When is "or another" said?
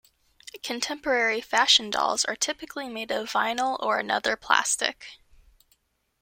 3.81-4.35